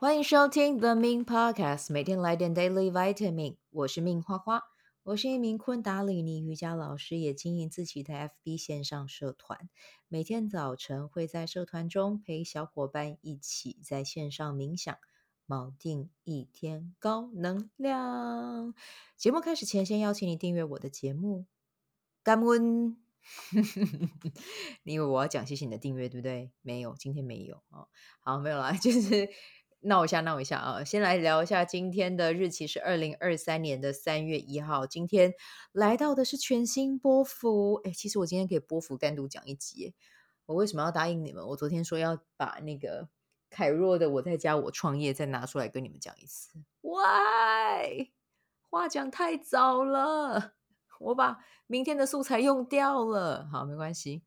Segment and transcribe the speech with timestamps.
[0.00, 3.56] 欢迎收听 The Min Podcast，每天来点 Daily Vitamin。
[3.70, 4.62] 我是 Min 花花，
[5.02, 9.68] 我是一名昆达里尼瑜伽老师，也经营自己的 FB 线上社团。
[10.06, 14.96] 每天早晨会在社团中陪小伙伴一起在线上冥想，
[15.48, 18.72] 锚定一天高能量。
[19.16, 21.46] 节目开始前，先邀请你订阅我的节目。
[22.22, 22.96] 感恩，
[24.84, 26.52] 你以为我要讲谢谢你的订阅，对不对？
[26.62, 27.88] 没有，今天没有哦。
[28.20, 29.28] 好，没有啦，就是。
[29.80, 30.82] 闹一下，闹一下啊！
[30.82, 34.84] 先来聊一下今天的日期是二零二三年的三月一号。
[34.84, 35.34] 今天
[35.70, 37.74] 来到的是全新波幅。
[37.84, 39.94] 哎，其实我今天可以波幅单独讲一集。
[40.46, 41.46] 我为什么要答应你们？
[41.46, 43.08] 我昨天说要把那个
[43.50, 46.50] 凯若的《我在家我创业》再拿出来跟你们讲一次。
[46.80, 48.12] 喂，
[48.68, 50.54] 话讲太早了，
[50.98, 53.48] 我把明天的素材用掉了。
[53.52, 54.24] 好，没关系。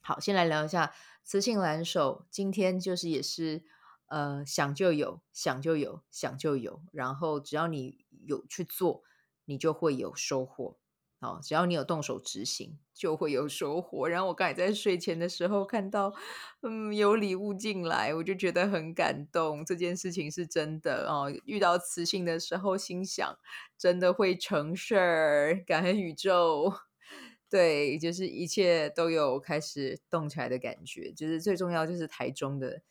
[0.00, 0.92] 好，先来聊一下
[1.22, 2.26] 磁性蓝手。
[2.28, 3.62] 今天就是也是。
[4.08, 6.82] 呃，想就有，想就有，想就有。
[6.92, 9.02] 然后只要你有去做，
[9.44, 10.78] 你就会有收获。
[11.20, 14.06] 好，只要你有动手执行，就会有收获。
[14.08, 16.14] 然后我刚才在睡前的时候看到，
[16.62, 19.64] 嗯，有礼物进来，我就觉得很感动。
[19.64, 21.28] 这件事情是真的哦。
[21.44, 23.36] 遇到磁性的时候，心想
[23.76, 25.64] 真的会成事儿。
[25.66, 26.72] 感恩宇宙，
[27.50, 31.12] 对，就是一切都有开始动起来的感觉。
[31.12, 32.82] 就是最重要，就是台中的。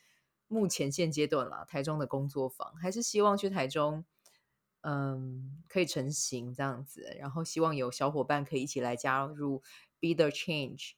[0.47, 4.05] 目前现阶段啦，台中的工作坊还是希望去台中，
[4.81, 9.61] 嗯，可以成型这样子，然后希望有小伙伴可以一起来加入
[9.99, 10.93] Be the Change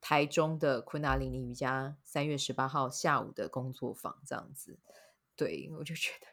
[0.00, 4.78] 台中的昆达里尼瑜伽三月十八号下午的工作坊这样子，
[5.36, 6.26] 对，我就觉得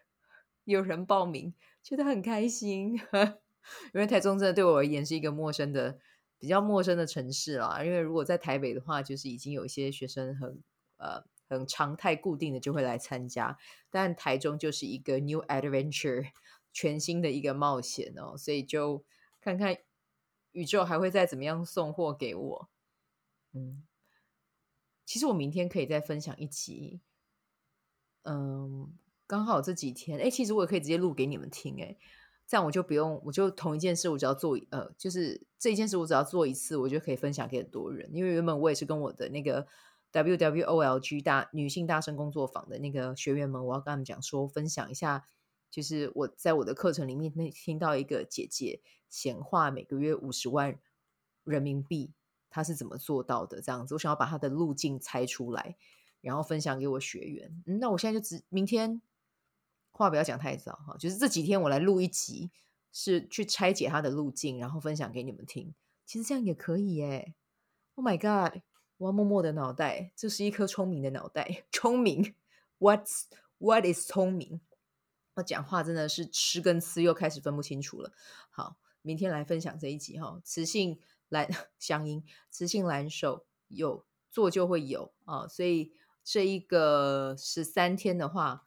[0.64, 2.96] 有人报名，觉得很开心，
[3.94, 6.00] 因为台中真的对我而言是一个陌生的、
[6.38, 7.84] 比较陌生的城市啦。
[7.84, 10.64] 因为如果在台北的话，就是已经有一些学生很
[10.96, 11.26] 呃。
[11.58, 13.58] 很常态固定的就会来参加，
[13.90, 16.30] 但台中就是一个 new adventure，
[16.72, 19.04] 全新的一个冒险哦，所以就
[19.42, 19.78] 看看
[20.52, 22.70] 宇宙还会再怎么样送货给我。
[23.54, 23.84] 嗯，
[25.06, 27.02] 其实我明天可以再分享一集，
[28.24, 28.94] 嗯，
[29.26, 31.98] 刚好这几天，哎，其实我也可以直接录给你们听，哎，
[32.46, 39.68] 这样我就不用，我就同一件事，我只要做，呃，就是这一件事我只要做一次，我就可以分享给很多人，因为原本我也是跟我的那个。
[40.24, 45.26] WWOLG 大女性大声工作坊的那个学员们，我要跟他们讲说，分享一下，
[45.70, 50.80] 就是我在我的课程里面那听到一个姐姐显化每个月五十万
[51.44, 52.14] 人民币，
[52.50, 53.62] 她是怎么做到的？
[53.62, 55.76] 这样子，我想要把她的路径猜出来，
[56.22, 57.62] 然后分享给我学员。
[57.66, 59.02] 那我现在就只明天
[59.92, 62.52] 话不要讲太早哈，就是这几天我来录一集，
[62.94, 65.76] 是去拆解她的路径，然后分享给你们听。
[66.06, 67.34] 其实这样也可以耶。
[67.96, 68.62] Oh my god！
[68.98, 71.66] 我默默的脑袋，这是一颗聪明的脑袋。
[71.70, 72.34] 聪明
[72.80, 73.24] ，What's
[73.58, 74.62] What is 聪明？
[75.34, 78.14] 我讲话真的是吃跟吃又开始分不清楚了。
[78.50, 80.40] 好，明天来分享这一集哈。
[80.46, 80.98] 磁性
[81.28, 85.46] 蓝相音，磁性蓝手有做就会有啊。
[85.46, 85.92] 所以
[86.24, 88.64] 这一个十三天的话，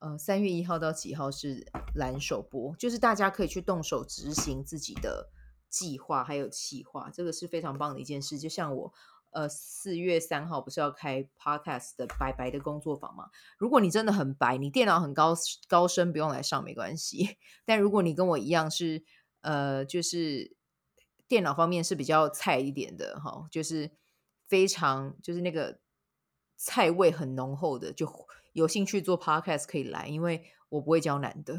[0.00, 5.30] 呃，三月一号到几号是蓝手波，就是大家可以去动手执行自己的
[5.70, 8.38] 计划还有企划，这个是非常棒的一件事。
[8.38, 8.92] 就像我。
[9.32, 13.30] 呃，四月三号不是要开 Podcast 的白白的工作坊吗？
[13.58, 15.34] 如果你真的很白，你电脑很高
[15.68, 17.38] 高深，不用来上没关系。
[17.64, 19.04] 但如果你跟我一样是
[19.42, 20.56] 呃，就是
[21.28, 23.92] 电脑方面是比较菜一点的哈，就是
[24.48, 25.78] 非常就是那个
[26.56, 28.08] 菜味很浓厚的，就
[28.52, 31.56] 有兴趣做 Podcast 可以来，因为我不会教难的，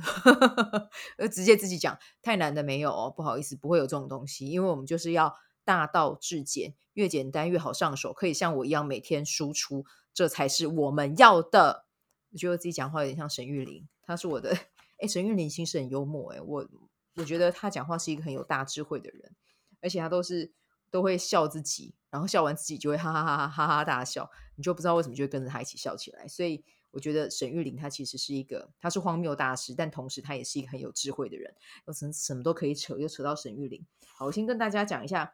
[1.15, 5.33] 呃，直接自己讲太难的没有哦，不好意思，不会有这种东西，因为我们就是要。
[5.63, 11.85] 大道至简，越简单越好上手，可以像我一样每天输出，这才是我们要的。
[12.31, 14.57] 我觉得自己讲话有点像沈玉琳，他是我的
[14.99, 16.67] 哎，沈玉琳其实很幽默哎，我
[17.15, 19.35] 我觉得他讲话是一个很有大智慧的人，
[19.81, 20.53] 而且他都是
[20.89, 26.25] 都会笑自己，然后笑完自己就会哈哈哈哈哈哈大笑，你就不知道为什么就会跟着他一起笑起来。
[26.27, 31.53] 所以我觉得沈玉琳他其实是一个，他是荒谬大师，但同时他也是一个很有智慧的人，
[31.85, 33.85] 我什什么都可以扯，又扯到沈玉琳。
[34.15, 35.33] 好，我先跟大家讲一下。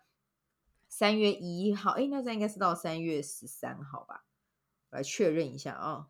[0.90, 4.26] 三月一号，哎，那这应该是到三月十三号吧？
[4.90, 6.08] 我来确认一下啊、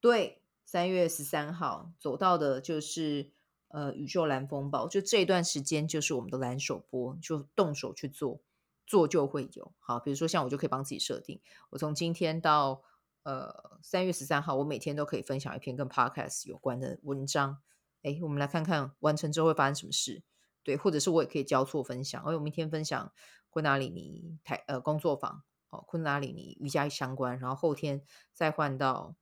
[0.00, 3.32] 对，三月十三号走到的就是
[3.68, 8.42] 呃宇宙蓝风暴，就这一段时间就是我们的蓝手波，就动手去做，
[8.86, 9.72] 做就会有。
[9.78, 11.40] 好，比如说像我就可以帮自己设定，
[11.70, 12.82] 我从今天到
[13.22, 17.62] 呃三月十三号，我每天都可以分享一篇跟 Podcast 有关的文章。
[18.02, 20.22] 哎，我们来看看完成之后会发生什么事。
[20.64, 23.12] 对，或者是我也可以交错分享，而我明天分享。
[23.52, 28.02] 昆达里尼台呃工作坊哦，昆达里尼瑜伽相关，然后后天
[28.32, 29.14] 再换到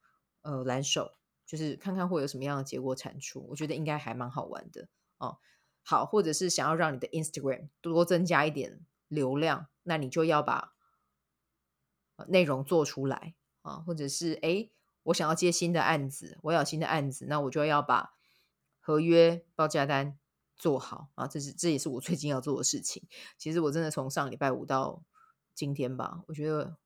[0.43, 3.45] 呃蓝手，就是看看会有什么样的结果产出。
[3.51, 4.87] 我觉得应该还蛮好玩的
[5.19, 5.39] 哦。
[5.83, 10.75] 好，或者是想要让你的 Instagram 多增加一点流量，那你就要把
[12.29, 14.71] 内容做出来啊，或者是诶，
[15.03, 18.15] 我想要接新的案子，我有新的案子，那我就要把
[18.79, 20.20] 合约报价单
[20.61, 21.27] 做好啊。
[21.27, 23.03] 这是这也是我最近要做的事情。
[23.37, 25.03] 其实我真的从上礼拜五到
[25.55, 26.77] 今天吧，我觉得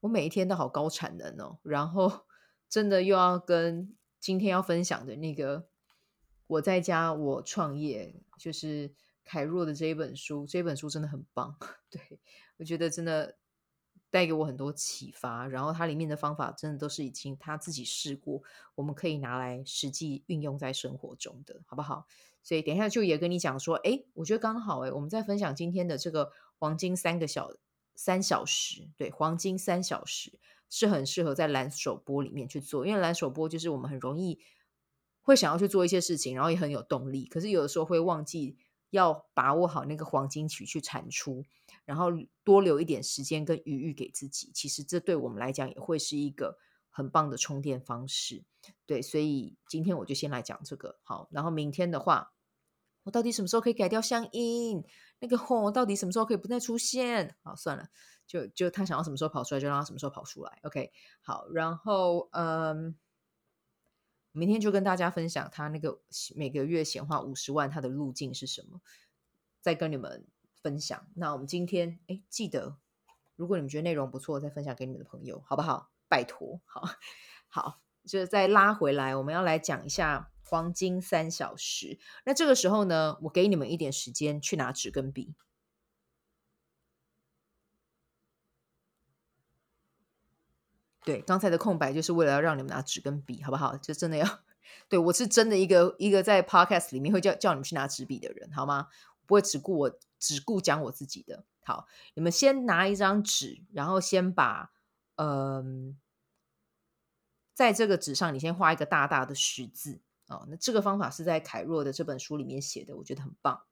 [0.00, 2.26] 我每一天都好高产能哦，然后
[2.68, 5.70] 真的又要跟今天要分享的那个。
[6.50, 11.56] 我在家，我创业，就是凯若的这一本书，这本书真的很棒，
[11.88, 12.18] 对，
[12.58, 13.36] 我觉得真的
[14.10, 15.46] 带给我很多启发。
[15.46, 18.42] 然后它里面的方法真的都是已经他自己试过，
[18.74, 22.06] 我们可以拿来实际运用在生活中的，好不好？
[22.42, 27.52] 所以等一下就也跟你讲说，哎，我觉得刚好，哎，我们在分享今天的这个黄金三个小
[27.94, 34.40] 三小时，对，黄金三小时是很适合在蓝手波里面去做，因为蓝手波就是我们很容易。
[35.22, 38.56] 会想要去做一些事情，然后也很有动力，可是有的时候会忘记
[38.90, 41.44] 要把握好那个黄金期去产出，
[41.84, 42.08] 然后
[42.44, 44.50] 多留一点时间跟余裕给自己。
[44.54, 46.58] 其实这对我们来讲也会是一个
[46.90, 48.44] 很棒的充电方式。
[48.86, 52.32] 对，所以今天我就先来讲这个好，然后明天的话，
[53.04, 54.84] 我到底什么时候可以改掉相音？
[55.18, 57.36] 那个红到底什么时候可以不再出现？
[57.42, 57.88] 好，算了，
[58.26, 60.58] 就就他想要什么时候跑出来，就让他什么时候跑出来。
[60.62, 62.96] OK，好，然后嗯。
[64.32, 66.00] 明天就跟大家分享他那个
[66.34, 68.80] 每个月显化五十万，他的路径是什么？
[69.60, 70.26] 再跟你们
[70.62, 71.06] 分享。
[71.14, 72.78] 那我们今天哎，记得
[73.36, 75.90] 如果你们觉得内容不错，再分享给你们的朋友，好不好？
[76.08, 76.82] 拜托，好
[77.48, 81.98] 好，就再拉回来，我们要来讲一下黄金三小时。
[82.24, 85.34] 那这个时候呢，我给你们一点时间去拿纸跟笔。
[91.10, 93.76] 对，刚才的空白就是为了要让你们拿纸跟笔，好不好？
[93.78, 94.38] 就真的要，
[94.88, 98.86] 对，我是真的一个一个在 podcast 里面会叫叫你们去拿纸笔的人，好吗？
[99.26, 101.44] 不会只顾我只顾讲我自己的。
[101.64, 104.70] 好，你们先拿一张纸，然后先把
[105.16, 105.98] 嗯，
[107.54, 110.46] 在这个纸上你先画一个大大的十字哦。
[110.48, 113.62] 那这个方法是在凯若的这本书里面写的，我觉得很棒。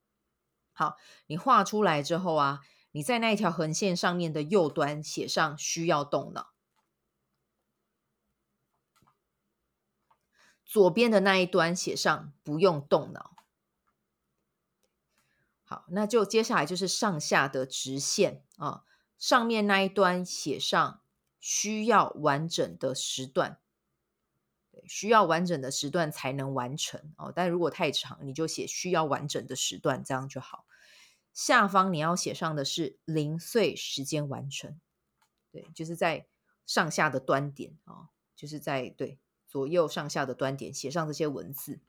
[0.73, 0.97] 好，
[1.29, 6.49] 你画出来之后啊，你在那一条横线上面的右端写上需要动脑。
[10.69, 13.35] 左边的那一端写上不用动脑。
[15.65, 18.85] 好，那就接下来就是上下的直线啊。
[19.19, 21.01] 上面那一端写上
[21.41, 23.59] 需要完整的时段，
[24.87, 27.33] 需要完整的时段才能完成哦。
[27.35, 30.67] 但如果太长，你就写需要完整的时段，这样就好。
[31.33, 34.79] 下方你要写上的是零碎时间完成，
[35.51, 36.27] 对，就是在
[36.67, 39.19] 上下的端点啊，就是在对。
[39.49, 41.81] 左右上下的端点写上这些文字。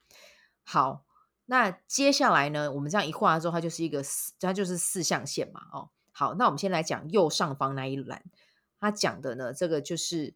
[0.64, 1.06] 好，
[1.46, 5.68] 那接下来呢，我们这样一画之后，它就是一个四，它就是四象限嘛。
[5.72, 8.24] 哦，好，那我们先来讲右上方那一栏，
[8.80, 10.34] 它讲的呢，这个就是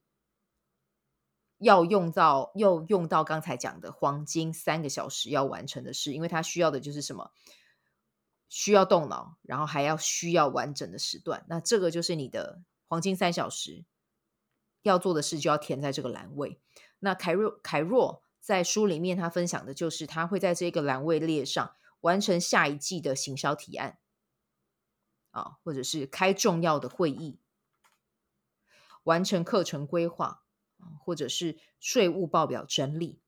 [1.58, 7.32] 要用到，要用到刚才讲的黄金三个小时要完成的事，因为它需要的就是什么？
[8.50, 11.44] 需要动脑，然后还要需要完整的时段。
[11.48, 13.84] 那这个就是你的黄金三小时
[14.84, 16.60] 要做的事，就要填在这个栏位。
[17.04, 24.00] 那凯若凯若在书里面，他分享的就是他会在这个栏位列上完成下一季的行销提案
[25.32, 27.40] 啊，或者是开重要的会议，
[29.04, 30.44] 完成课程规划，
[30.98, 33.20] 或者是税务报表整理。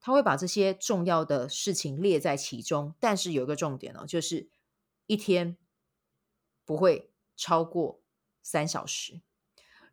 [0.00, 4.48] 他会把这些重要的事情列在其中，但是有一个重点哦，就是
[5.06, 5.56] 一天
[6.64, 8.00] 不会超过
[8.44, 9.20] 三小时。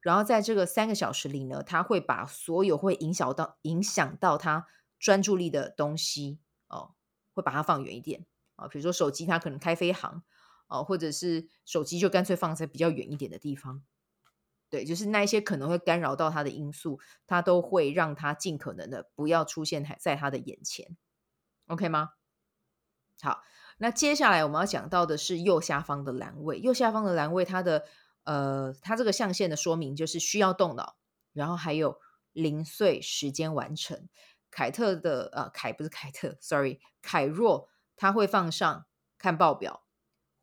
[0.06, 4.68] 然后在这个三个小时里呢，他会把所有会影响到影响到他
[5.00, 6.94] 专注力的东西哦，
[7.34, 10.22] 会把它放远一点啊，比如说手机，他可能开飞航
[10.68, 13.82] 哦，或者是手机就干脆放在比较远一点的地方。
[14.70, 20.96] 对，就是那一些可能会干扰到他的因素，他都会让他尽可能的不要出现在他的眼前
[21.66, 22.12] ，OK 吗？
[23.24, 23.42] 好，
[23.80, 27.86] 那接下来我们要讲到的是右下方的栏位，右下方的栏位它的。
[28.26, 30.98] 呃，它这个象限的说明就是需要动脑，
[31.32, 32.00] 然后还有
[32.34, 34.10] 零碎时间完成。
[34.50, 38.86] 凯特的呃，凯不是凯特， sorry，凯若他会放上
[39.18, 39.86] 看报表、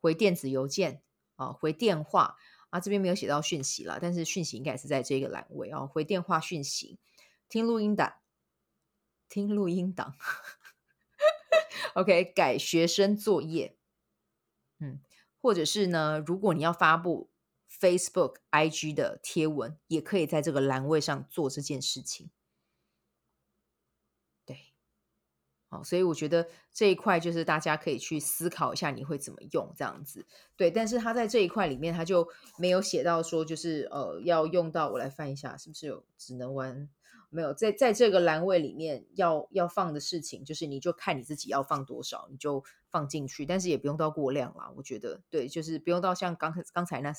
[0.00, 1.02] 回电子邮件
[1.36, 2.36] 啊、回电话
[2.70, 7.00] 啊，这边没有写到讯息了，但是讯息应该是在这个栏位啊、回电话讯息、
[7.48, 8.14] 听录音档、
[9.28, 10.14] 听录音档
[11.94, 13.76] ，OK，改学生作业，
[14.78, 15.00] 嗯，
[15.40, 17.31] 或者是呢，如果你要发布。
[17.80, 22.30] facebook ig 的贴文也可以在这个栏位上做这件事情。
[24.44, 24.56] 对。
[25.68, 30.26] 好所以我觉得这一块就是大家可以去思考一下你会怎么用这样子。
[30.56, 36.88] 对但是他在这一块里面他就没有写到说就是呃要用到我来翻一下是不是有只能玩
[37.32, 44.70] 没有，在在这个栏位里面要要放的事情，就是你就看你自己要放多少，你就放进去，但是也不用到过量啦。
[44.76, 47.12] 我觉得，对，就是不用到像刚刚才那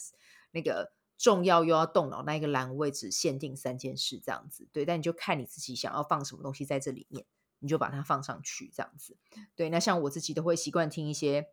[0.51, 4.67] 那个重要又要动脑那一个栏位，只限定三件事这样子。
[4.71, 7.25] 对，但你就看你自己想要放什么东西在这里面。
[7.59, 9.15] 你就把它放上去，这样子。
[9.55, 11.47] 对，那像我自己都会习惯听一些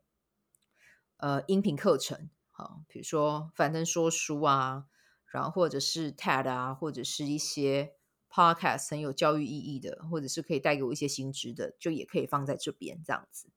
[1.18, 4.86] 呃音频课程，好，比如说樊登说书啊，
[5.26, 7.94] 然后或者是 TED 啊，或者是一些
[8.30, 13.48] Podcast 很有教育意义的，或者是可以带给我一些新知的，就也可以放在这边这样子。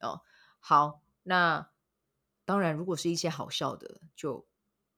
[0.00, 0.22] 哦，
[0.58, 1.70] 好，那
[2.44, 4.46] 当然，如果是一些好笑的，就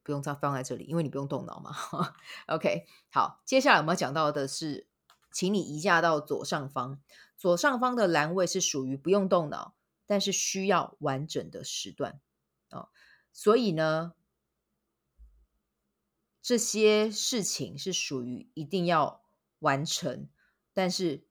[0.03, 1.77] 不用再放在这里，因为你不用动脑嘛。
[2.49, 4.87] OK，好，接下来我们要讲到的是。
[5.33, 6.99] 请你移驾到左上方，
[7.39, 12.21] 左上方的栏位是属于不用动脑，但是需要完整的时段
[12.71, 12.89] 哦。
[13.33, 14.15] 所以呢，
[16.43, 19.23] 这些事情是属于一定要
[19.59, 20.29] 完成，
[20.73, 21.25] 但是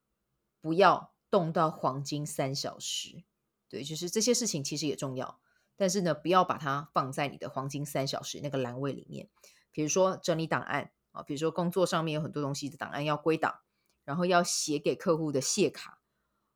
[0.61, 3.23] 不要动到黄金三小时。
[3.67, 5.39] 对，就是这些事情其实也重要，
[5.75, 9.29] 但是呢，不要把它放在你的黄金三小时那个栏位里面。
[9.71, 13.59] 比如说整理档案啊，比如说工作上面有很多东西的档案要归档。
[14.05, 16.01] 然后要写给客户的谢卡，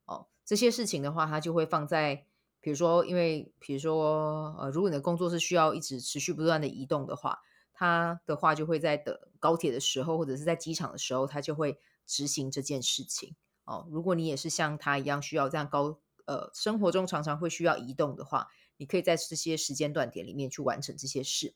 [0.05, 2.25] 哦，这些事情的话，它就会放在，
[2.59, 7.43] 比如说，因为比如说，呃，如果你的工作是需要一直持续不断的移动的话，
[7.83, 13.35] 他的话就会在等高铁的时候，或者是在机场的时候，他就会执行这件事情。
[13.65, 18.47] 哦，如果你也是像他一样需要这样高，呃，生活中常常会需要移动的话，
[18.77, 21.55] 你可以在这些时间段点里面去完成这些事。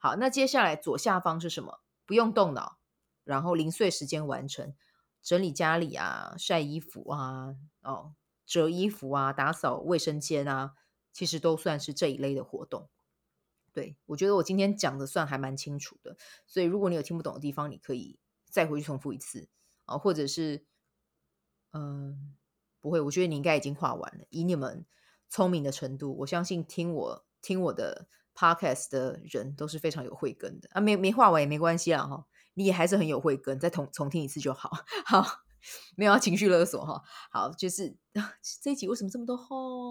[0.00, 1.78] 好，那接下来左下方是什么？
[2.04, 2.80] 不用动脑，
[3.22, 4.74] 然后零碎时间完成。
[5.22, 10.72] 整理家里啊，晒衣服啊，哦，折衣服啊，打扫卫生间啊，
[11.12, 12.88] 其实都算是这一类的活动。
[13.78, 16.16] 对，我觉得我今天讲的算还蛮清楚的，
[16.48, 18.18] 所以如果你有听不懂的地方，你可以
[18.50, 19.48] 再回去重复一次
[19.84, 20.64] 啊，或者是，
[21.72, 22.34] 嗯，
[22.80, 24.24] 不会，我觉得你应该已经画完了。
[24.30, 24.84] 以你们
[25.28, 32.26] 聪明的程度，我相信听我听我的 podcast 的人都是非常有慧根的啊，没没画完也没关系啦，哈。
[32.54, 34.72] 你也还是很有慧根，再重重听一次就好。
[35.06, 35.24] 好，
[35.96, 37.00] 没有要情绪勒索哈。
[37.30, 37.96] 好，就是
[38.60, 39.87] 这一集为什么这么多哈、哦？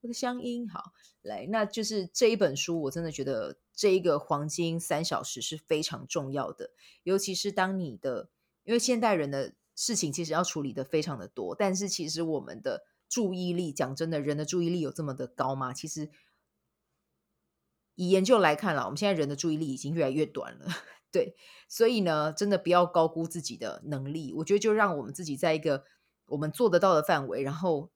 [0.00, 6.70] 我的乡音好来，那就是这一本书，我真的觉得这一个黄金三小时是非常重要的，
[7.02, 8.28] 尤其是当你的，
[8.64, 15.72] 因为现代人的事情其实要处理的非常的多，但是其实我们的注意力，讲真的，人的注意力有这么的高吗？
[15.72, 16.10] 其实
[17.94, 20.66] 以研究来看啦，我们现在人的注意力已经越来越短了。
[21.12, 21.34] 对，
[21.68, 24.34] 所以呢，真的不要高估自己的能力。
[24.34, 25.84] 我觉得就让我们自己在一个
[26.26, 27.90] 我们做得到的范围，然后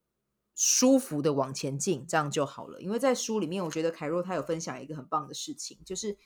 [0.62, 2.82] 舒服的往前进，这样就好了。
[2.82, 6.18] 因为在书里面，我觉得凯若他有分享一个很棒的事情，就是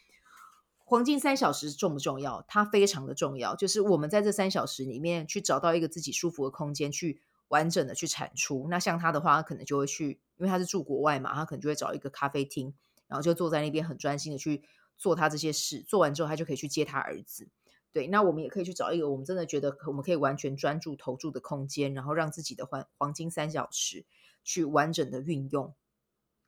[0.79, 2.45] 黄金三小时重不重要？
[2.49, 3.55] 它非常的重要。
[3.55, 8.67] 就是我们在这三小时里面去找到一个自己舒服的空间，去完整的去产出。
[8.69, 12.75] 那像他的话，他可能就会去，因为他是住国外嘛，他可能就会找一个咖啡厅，
[13.07, 14.65] 然后就坐在那边很专心的去。
[14.97, 17.49] 做他这些事，做完之后他就可以去接他儿子。
[17.95, 24.05] 对，那我们也可以去找一个我们真的觉得我们可以完全专注投注的空间，然后让自己的黄黄金三小时
[24.43, 25.73] 去完整的运用。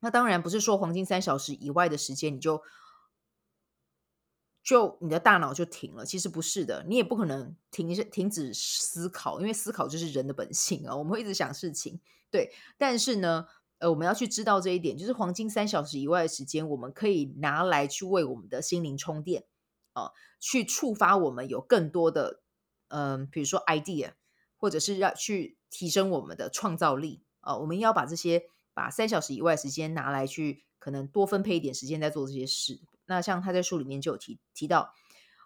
[0.01, 2.61] 那当然不是说黄金三小时以外的时间你就
[4.61, 11.99] 就你的大脑就停了，其实不是的，你也不可能停停止思考，因为思考就是人的本性啊，我们会一直想事情。
[12.29, 13.47] 对，但是呢。
[13.79, 19.43] 呃，我们要去知道这一点，就是黄金三小时以外的时间，我们可以拿来去为我们的心灵充电、
[19.97, 22.41] 呃，去触发我们有更多的，
[22.89, 24.13] 嗯、比如说 idea，
[24.55, 32.81] 或者是要去提升我们的创造力啊、我们要把这些把三小时以外时间拿来去，可能多分配一点时间在做这些事。
[33.05, 34.93] 那像他在书里面就有提提到，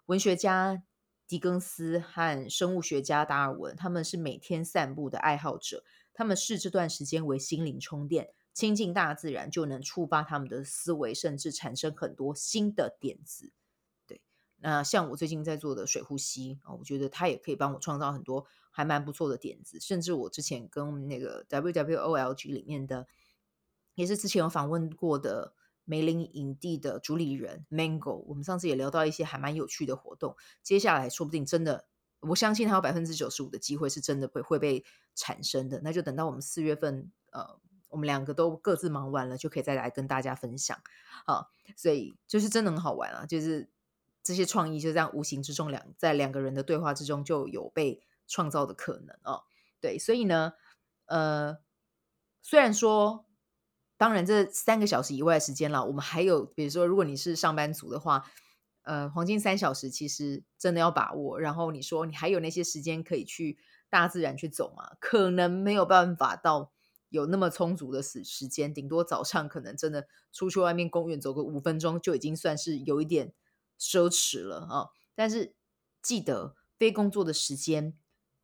[0.08, 0.84] 文学家
[1.28, 5.86] 狄更斯和生物学家达尔文，他们是每天散步的爱好者。
[6.14, 13.54] 他们视这段时间为心灵充电，亲近大自然就能触发他们的思维，甚至产生很多新的点子。
[14.62, 19.80] 那像我最近在做的水呼吸啊，我觉得它也可以帮我创造很多还蛮不错的点子。
[19.80, 23.08] 甚至我之前跟那个 WWOLG 里面的，
[23.96, 25.54] 也是之前有访问过的
[25.84, 30.36] 梅林影帝的主理人 Mango，我们上次也聊到一些还蛮有趣的活动。
[30.62, 31.86] 接下来说不定真的。
[32.22, 40.78] 我相信他有百分之九十五的机会是真的会会被产生的，那就等到我们四月份，呃，我们两个都各自忙完了，就可以再来跟大家分享。
[41.26, 43.68] 好，所以就是真的很好玩啊，就是
[44.24, 49.44] 这些创意就这样无形之中两在两个人的对话之中就有被创造的可能哦。
[49.80, 50.54] 对，所以呢，
[51.06, 51.58] 呃，
[52.42, 53.26] 虽然说，
[53.98, 58.26] 当然这三个小时以外的时间了，我们还有，比如说，如果你是上班族的话，
[58.84, 61.40] 呃，黄金三小时其实真的要把握。
[61.40, 63.58] 然后你说你还有那些时间可以去
[63.90, 64.96] 大自然去走吗？
[65.00, 66.72] 可能没有办法到
[67.10, 73.34] 有那么充足的时时间，顶多早上可能真的出去外面公园走个五分钟就已经算是有一点
[73.82, 74.90] 奢侈了啊。
[75.16, 75.56] 但是
[76.02, 77.98] 记得非工作的时间。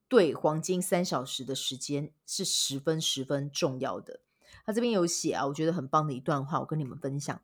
[0.09, 4.21] 对，黄金三小时的时间是十分十分重要的。
[4.65, 7.41] 他这边有写啊，我觉得很棒的一段话，我跟你们分享。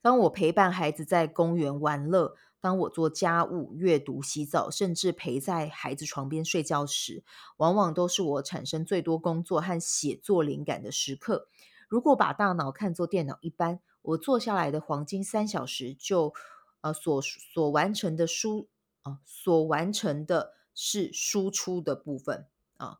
[0.00, 7.22] 当我陪伴孩子在公园玩乐，当我做家务、阅读、洗澡，甚至陪在孩子床边睡觉时，
[7.58, 11.46] 往往都是我产生最多工作和写作灵感的时刻。
[11.88, 16.34] 如果把大脑看作电脑一般，我坐下来的黄金三小时就
[16.82, 18.68] 呃所所完成的输
[19.02, 20.52] 啊、所完成的。
[20.74, 22.46] 是输出的部分
[22.78, 22.98] 啊，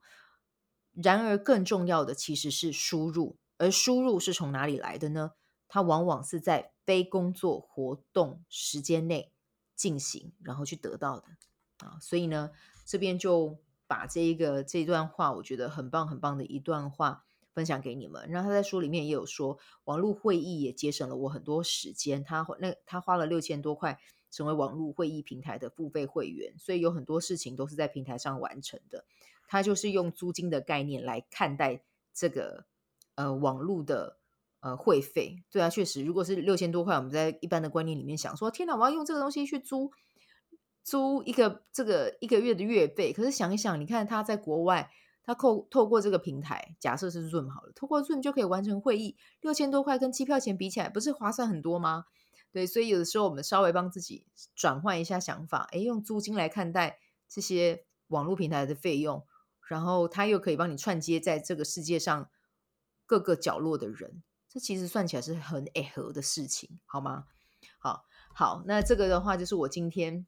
[0.93, 5.33] 然而更重要的其实是输入，而输入是从哪里来的呢？
[5.69, 9.33] 它往往是在非工作活动时间内
[9.75, 11.25] 进行，然后去得到的
[11.79, 11.97] 啊。
[11.99, 12.51] 所以呢，
[12.85, 17.25] 这边就把这一个这段话，我觉得很棒很棒的一段话
[17.55, 18.29] 分享给你们。
[18.29, 22.25] 然后他在书里面也有说，网络会议也节省了我很多时间。
[22.25, 23.99] 他那他花了六千多块。
[24.35, 29.05] 成为网络会议平台的付费会员，所以有很多事情都是在平台上完成的。
[29.47, 31.83] 他就是用租金的概念来看待
[32.15, 32.65] 这个
[33.15, 34.17] 呃网络的
[34.61, 35.43] 呃会费。
[35.51, 39.93] 对啊，确实，如果是六千多块，我们在一般的观念里面想说，天哪，我要用这个东西去租
[40.83, 43.13] 租一个这个一个月的月费。
[43.13, 44.91] 可是想一想，你看他在国外，
[45.25, 52.07] 他透透过这个平台，假设是 Zoom 好了，透过 Zoom 就可以完成会议，六千多块跟机票钱比起来，不是划算很多吗？
[52.51, 59.25] 对，所以有的时候我们稍微帮自己转换一下想法，诶，用租金来看待这些网络平台的费用，
[59.69, 62.29] 然后它又可以帮你串接在这个世界上
[63.07, 67.27] 各个角落的人，这其实算起来是很诶合的事情，好吗？
[67.79, 70.27] 好，好，那这个的话就是我今天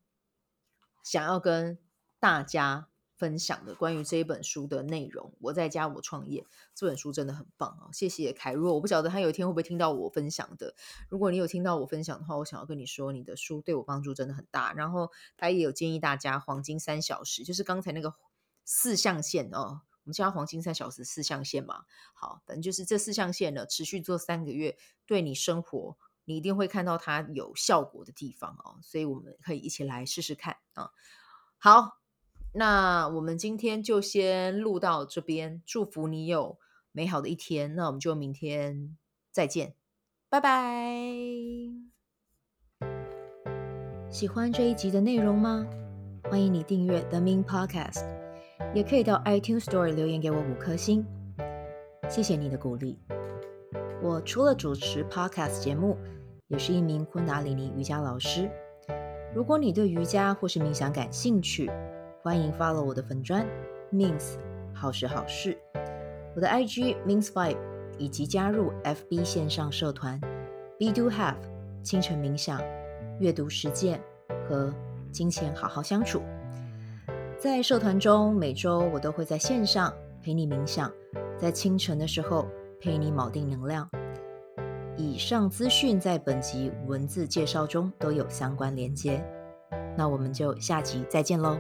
[1.03, 1.79] 想要跟
[2.21, 2.89] 大家。
[3.17, 7.89] 分享的关于这一本书的内容，我在家我创业这本书真的很棒啊！
[7.93, 10.75] 谢谢凯若，我不晓得他有一天会不会听到我分享的。
[11.09, 14.73] 如果你有听到我分享的话，我想要跟你说，你的书对我帮助真的很大。
[14.73, 18.15] 然后他也有建议大家黄金三小时，就是刚才那个
[18.65, 21.85] 四象限哦，我们叫黄金三小时四象限嘛。
[22.15, 28.81] 好，反正就是这四象限呢，持续做三个月，对你生活你一定会看到它有效果的地方哦。
[28.83, 30.91] 所以我们可以一起来试试看啊。
[31.59, 32.04] 好。
[32.57, 36.57] 那我们今天就先录到这边，祝福你有
[36.93, 37.75] 美好的一天。
[37.75, 38.97] 那我们就明天
[39.33, 39.75] 再见，
[40.29, 41.03] 拜拜。
[44.09, 45.67] 喜欢这一集的内容吗？
[46.31, 48.07] 欢迎你订阅 The Min Podcast，
[48.73, 51.05] 也可以到 iTunes Store 留言给我五颗星，
[52.09, 52.97] 谢谢你的鼓励。
[54.01, 55.99] 我除了主持 Podcast 节目，
[56.47, 58.49] 也是一名昆达里尼瑜伽老师。
[59.35, 61.69] 如果你对瑜伽或是冥想感兴趣，
[62.25, 63.47] 欢迎 follow 我的粉砖
[63.93, 64.39] Mins
[64.73, 65.59] 好时好事，
[66.35, 67.59] 我的 IG Mins Vibe，
[67.99, 70.19] 以及加入 FB 线上社团
[70.79, 71.37] Be Do Have
[71.83, 72.63] 清晨冥想、
[73.21, 74.01] 阅读实践
[74.49, 74.73] 和
[75.13, 76.23] 金钱好好相处。
[77.39, 80.91] 在社团中，每周我都会在线上陪你冥想，
[81.37, 82.49] 在清晨的时候
[82.81, 83.87] 陪你铆定能量。
[84.97, 89.23] 以上资讯在本集文字介绍中都有相关连接。
[89.95, 91.59] 那我们就下集再见喽。